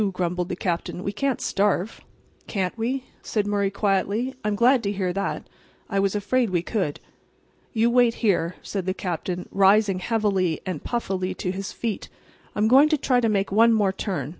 [0.13, 1.03] grumbled the Captain.
[1.03, 2.01] "We can't starve."
[2.47, 4.33] "Can't we?" said Murray quietly.
[4.43, 5.47] "I'm glad to hear that.
[5.91, 6.99] I was afraid we could."
[7.71, 12.09] "You wait here," said the Captain, rising heavily and puffily to his feet.
[12.55, 14.29] "I'm going to try to make one more turn.